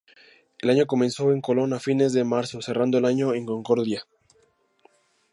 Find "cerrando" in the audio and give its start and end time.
2.63-2.97